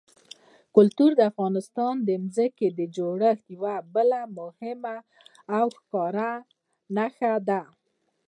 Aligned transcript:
کلتور 0.75 1.11
د 1.15 1.21
افغانستان 1.31 1.93
د 2.07 2.09
ځمکې 2.35 2.67
د 2.77 2.79
جوړښت 2.95 3.45
یوه 3.55 3.75
بله 3.93 4.19
مهمه 4.39 4.97
او 5.57 5.65
ښکاره 5.77 6.31
نښه 6.95 7.33
ده. 7.49 7.61